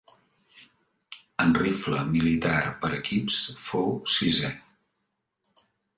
En 1.43 1.53
rifle 1.59 1.99
militar 2.15 2.61
per 2.85 2.91
equips 2.97 3.37
fou 3.67 3.93
sisè. 4.15 4.53